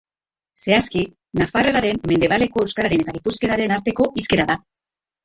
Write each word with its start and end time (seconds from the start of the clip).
Zehazki, 0.59 1.01
nafarreraren, 1.41 1.99
mendebaleko 2.11 2.63
euskararen 2.63 3.05
eta 3.05 3.15
gipuzkeraren 3.19 3.77
arteko 3.77 4.09
hizkera 4.23 4.49
da. 4.55 4.57